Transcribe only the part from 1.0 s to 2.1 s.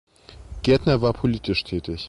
war politisch tätig.